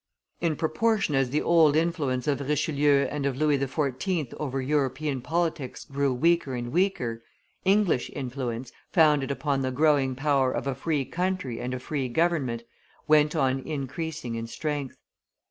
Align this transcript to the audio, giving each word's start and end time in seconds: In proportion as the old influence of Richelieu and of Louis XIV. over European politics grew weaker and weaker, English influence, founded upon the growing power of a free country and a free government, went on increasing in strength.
In 0.39 0.55
proportion 0.55 1.13
as 1.13 1.29
the 1.29 1.43
old 1.43 1.75
influence 1.75 2.25
of 2.25 2.39
Richelieu 2.39 3.05
and 3.11 3.23
of 3.27 3.37
Louis 3.37 3.59
XIV. 3.59 4.33
over 4.39 4.59
European 4.59 5.21
politics 5.21 5.85
grew 5.85 6.11
weaker 6.11 6.55
and 6.55 6.71
weaker, 6.71 7.21
English 7.65 8.09
influence, 8.09 8.71
founded 8.91 9.29
upon 9.29 9.61
the 9.61 9.69
growing 9.69 10.15
power 10.15 10.51
of 10.53 10.65
a 10.65 10.73
free 10.73 11.05
country 11.05 11.59
and 11.61 11.71
a 11.75 11.79
free 11.79 12.09
government, 12.09 12.63
went 13.07 13.35
on 13.35 13.59
increasing 13.59 14.33
in 14.33 14.47
strength. 14.47 14.97